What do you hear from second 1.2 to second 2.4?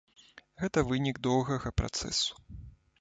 доўгага працэсу.